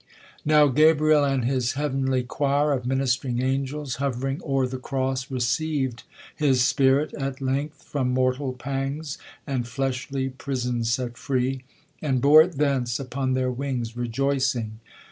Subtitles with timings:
[0.43, 6.01] Now Gabriel and his heavenly choir Of minist'ring angels hov'ring o'er the cross Receiv'd
[6.35, 11.65] his spirit, at length from mortal pangs yVnd fleshly pris'n set free,
[12.01, 14.79] and bore it thence Upon their wings rejoicing.